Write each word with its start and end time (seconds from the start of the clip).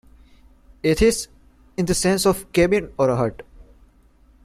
"Athis" 0.83 1.27
in 1.77 1.85
the 1.85 1.93
sense 1.93 2.25
of 2.25 2.51
"cabin 2.53 2.91
or 2.97 3.15
hut". 3.15 3.43